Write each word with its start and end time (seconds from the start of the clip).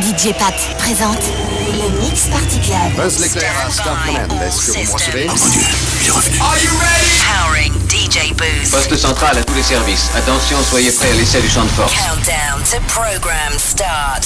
DJ 0.00 0.32
Pat 0.38 0.54
présente 0.78 1.30
le 1.70 2.00
Mix 2.00 2.26
Party 2.28 2.58
Club. 2.60 2.96
Buzz 2.96 3.18
l'éclair 3.20 3.52
à 3.66 3.70
Star 3.70 3.94
Command. 4.06 4.42
Est-ce 4.42 4.72
que 4.72 4.72
vous 4.86 4.94
me. 4.94 5.28
Are 6.40 6.56
you 6.58 6.70
ready? 6.80 7.20
Powering 7.20 7.74
DJ 7.90 8.32
Booth. 8.32 8.70
Poste 8.70 8.96
central 8.96 9.36
à 9.36 9.42
tous 9.44 9.54
les 9.54 9.62
services. 9.62 10.08
Attention, 10.16 10.62
soyez 10.62 10.90
prêts 10.92 11.10
à 11.10 11.12
l'essai 11.12 11.42
du 11.42 11.48
champ 11.50 11.64
de 11.64 11.68
force. 11.68 11.92
Countdown 11.92 12.62
to 12.64 12.78
program 12.88 13.58
start. 13.58 14.24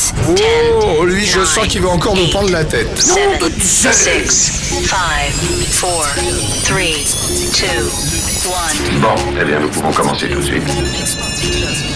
Oh, 0.82 1.04
lui, 1.04 1.26
je 1.26 1.44
sens 1.44 1.66
qu'il 1.66 1.82
va 1.82 1.88
encore 1.88 2.14
nous 2.14 2.28
prendre 2.28 2.50
la 2.50 2.64
tête. 2.64 2.96
7, 2.96 3.42
6, 3.60 4.52
5, 4.86 4.88
4, 4.88 5.80
3, 5.80 6.06
2, 6.68 6.74
1. 8.94 8.98
Bon, 9.00 9.14
eh 9.40 9.44
bien, 9.44 9.58
nous 9.58 9.68
pouvons 9.68 9.92
commencer 9.92 10.28
tout 10.28 10.38
de 10.38 10.44
suite. 10.44 11.95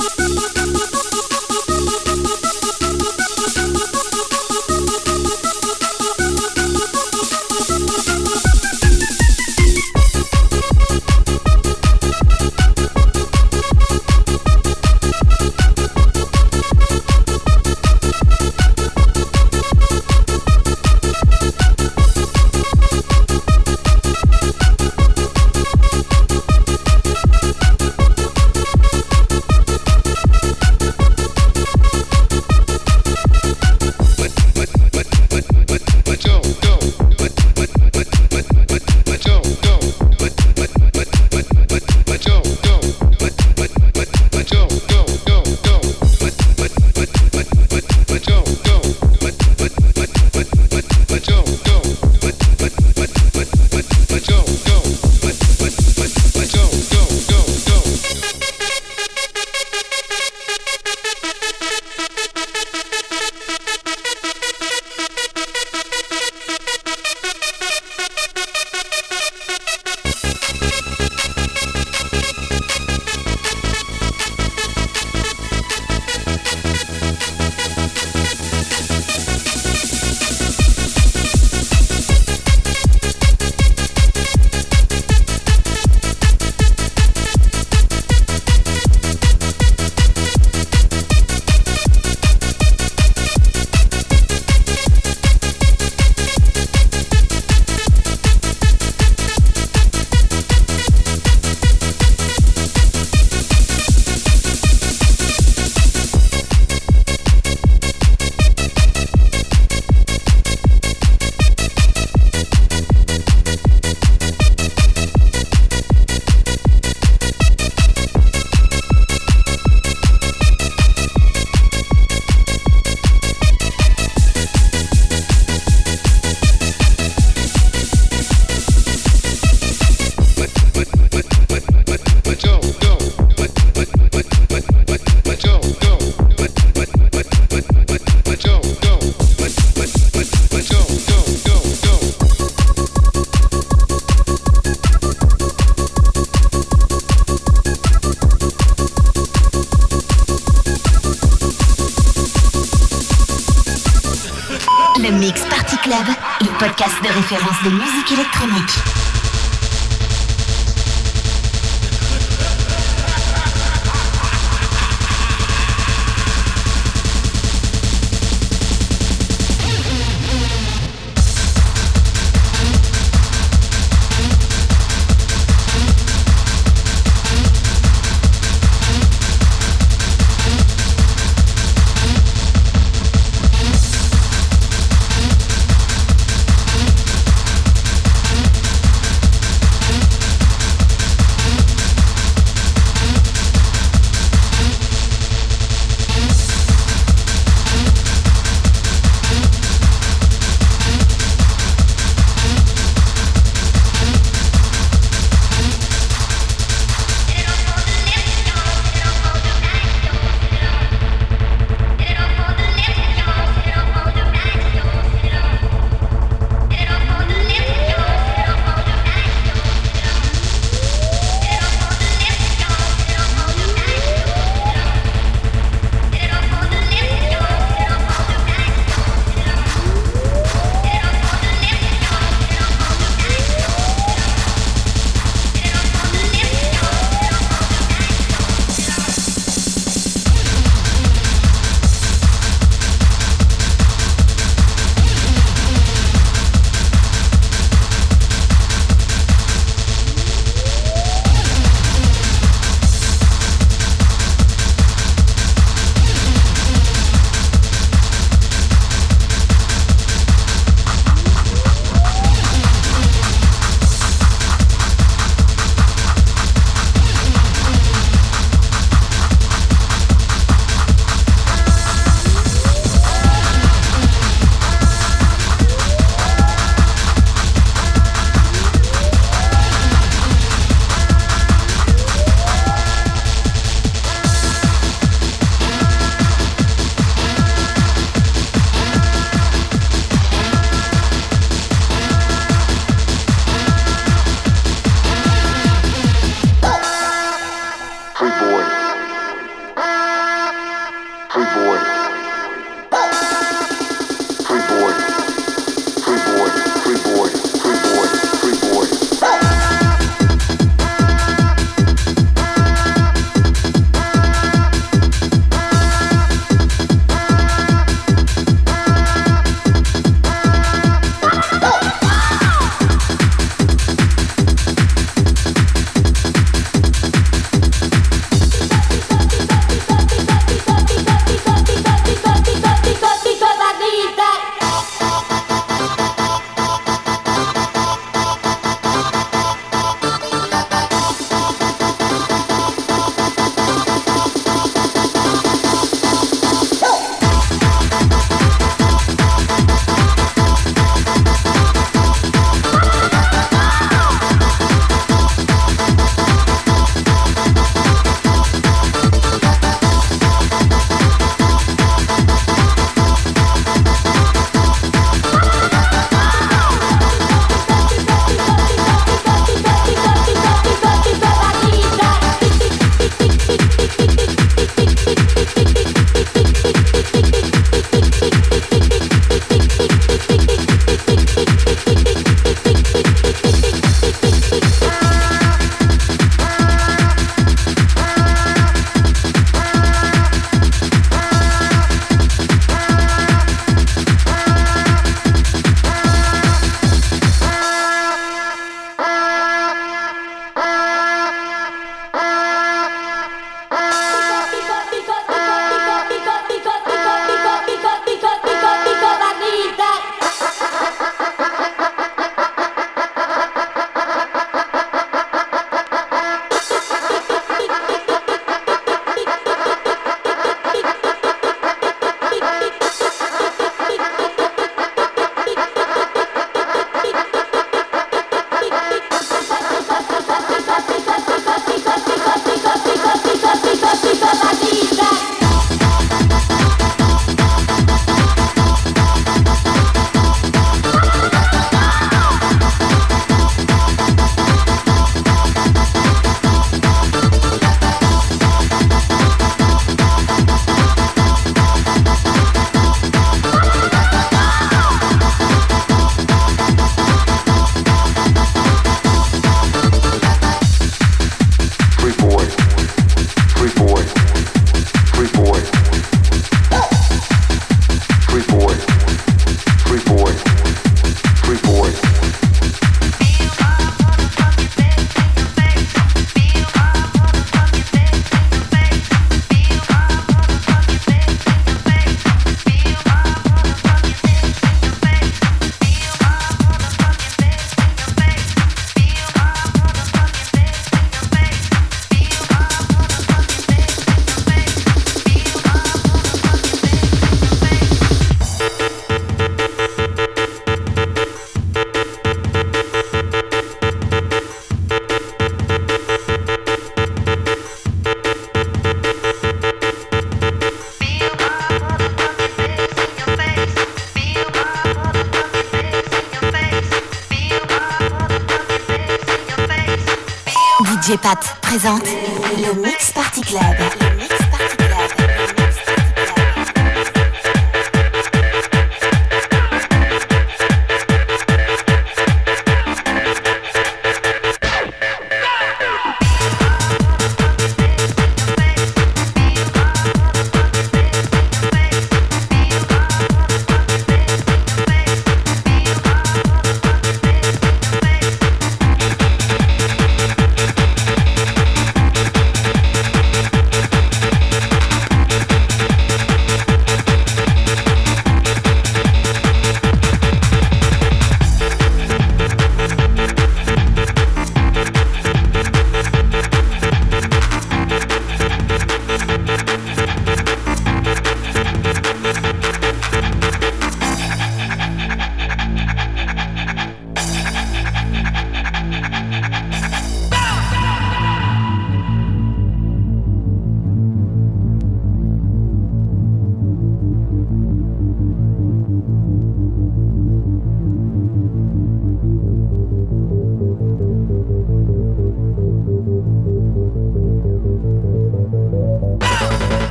de 157.63 157.69
musique 157.69 158.11
électronique. 158.13 158.80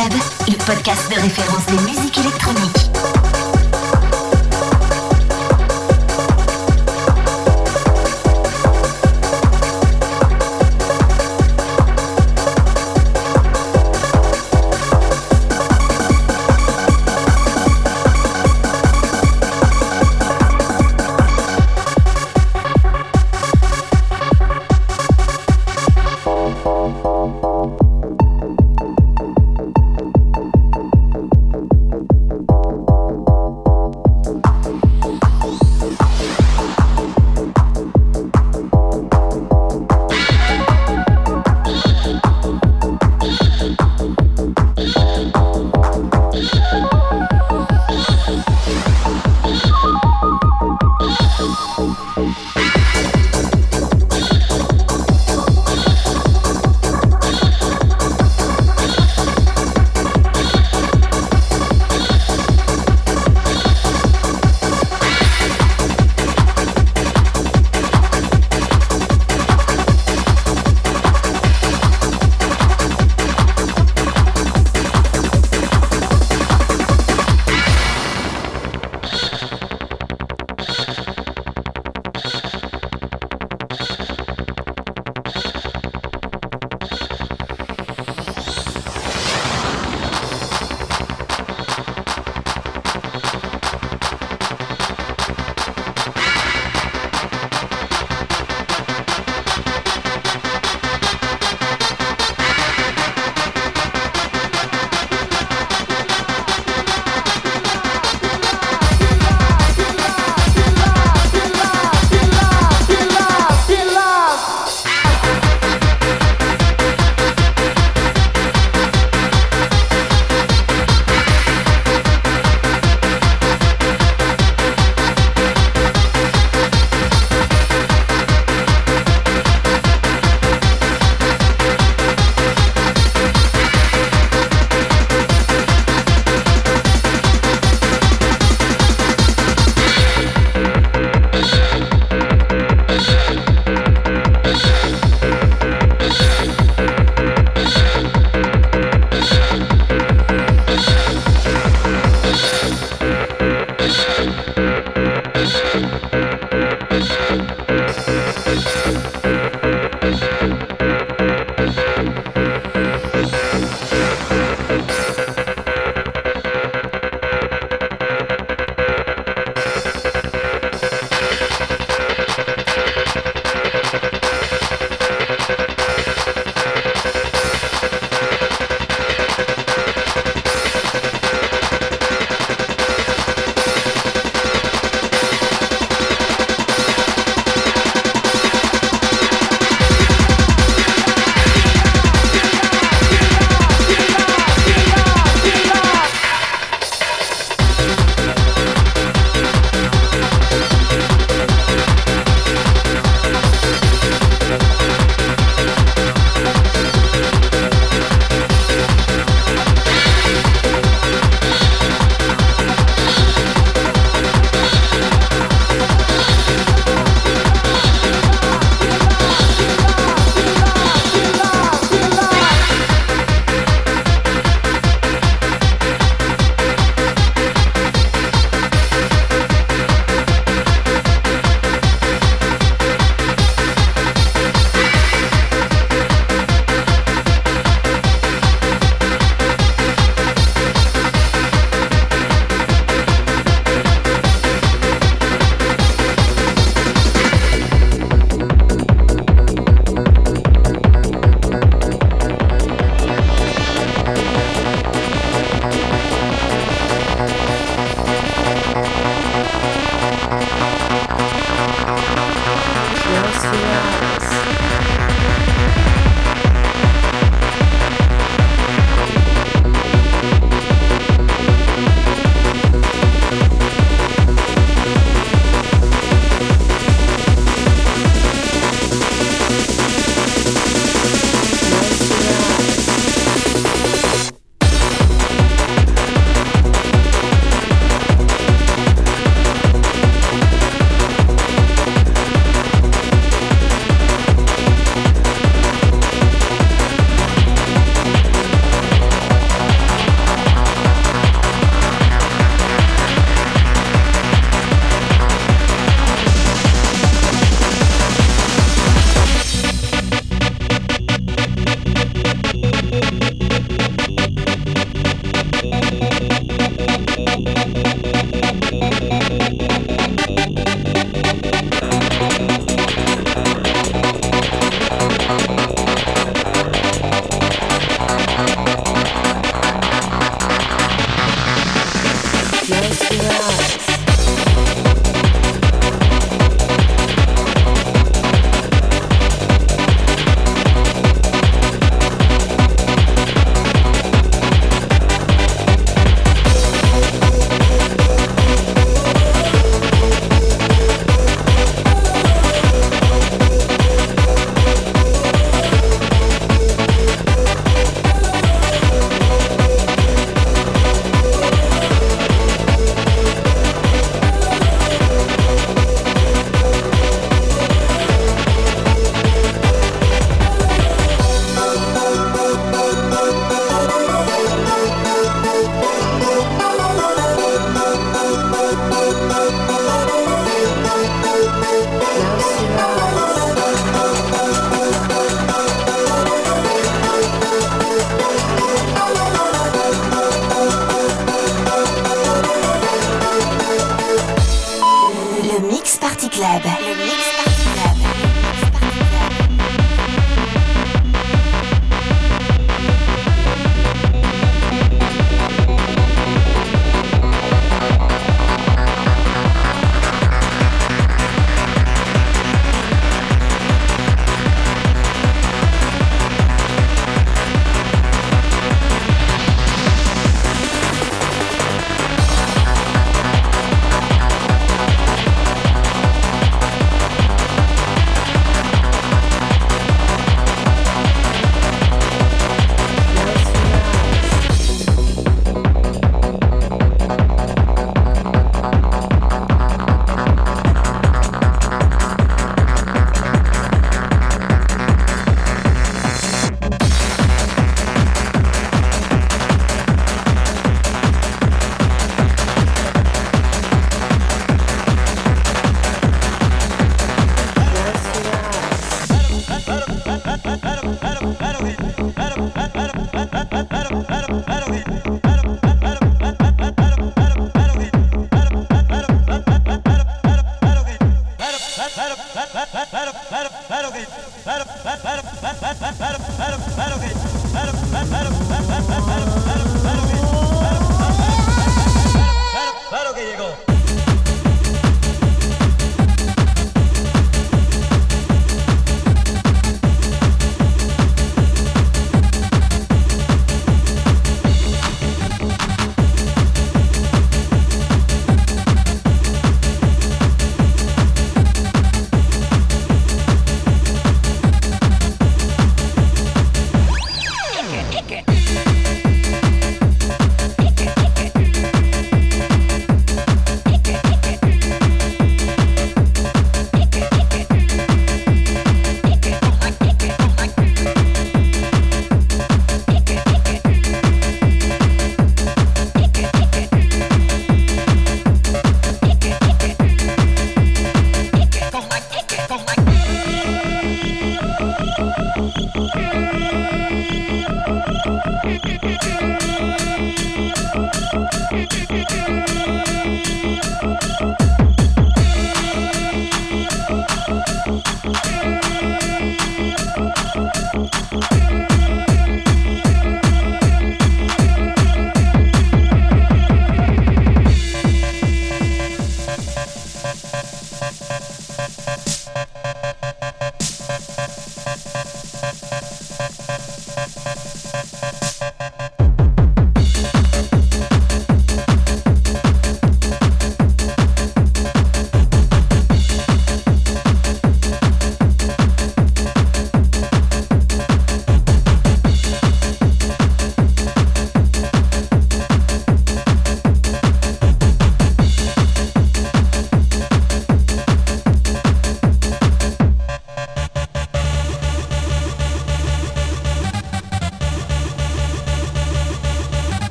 Le 0.00 0.56
podcast 0.64 1.10
de 1.10 1.20
référence 1.20 1.66
des 1.66 1.90
musiques 1.90 2.18
électroniques. 2.18 2.87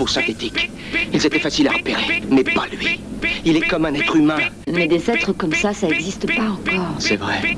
Peau 0.00 0.06
synthétique. 0.06 0.70
Ils 1.12 1.26
étaient 1.26 1.38
faciles 1.38 1.68
à 1.68 1.72
repérer, 1.72 2.22
mais 2.30 2.42
pas 2.42 2.66
lui. 2.72 3.00
Il 3.44 3.56
est 3.58 3.68
comme 3.68 3.84
un 3.84 3.92
être 3.92 4.16
humain. 4.16 4.38
Mais 4.66 4.86
des 4.86 5.10
êtres 5.10 5.34
comme 5.34 5.52
ça, 5.52 5.74
ça 5.74 5.88
n'existe 5.88 6.26
pas 6.26 6.42
encore. 6.42 6.94
C'est 6.98 7.16
vrai. 7.16 7.56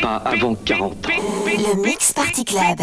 Pas 0.00 0.16
avant 0.16 0.54
40 0.54 0.92
ans. 0.92 1.10
Le 1.46 1.82
Mix 1.82 2.12
Party 2.14 2.44
Club. 2.44 2.80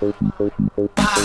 Bye. 0.00 1.17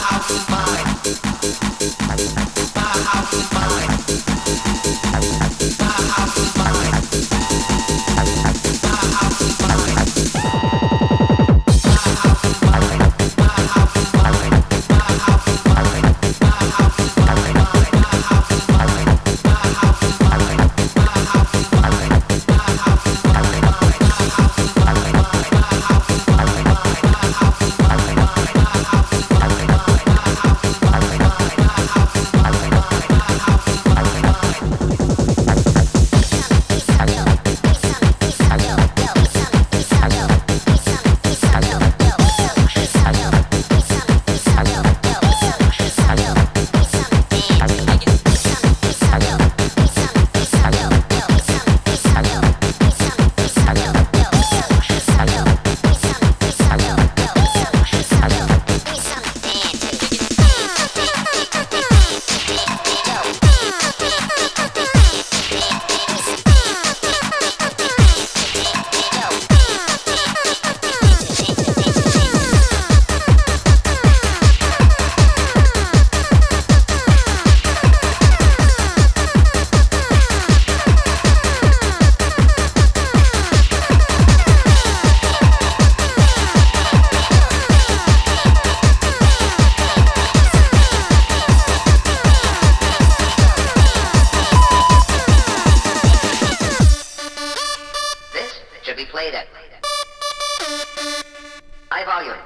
High 101.96 102.06
volume. 102.06 102.40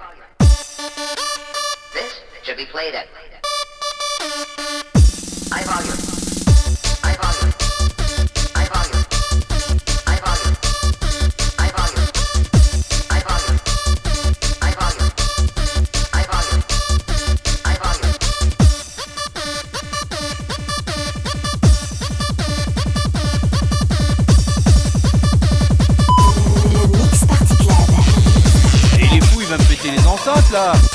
This 1.93 2.19
should 2.43 2.57
be 2.57 2.65
played 2.65 2.95
at. 2.95 3.07
love. 30.57 30.86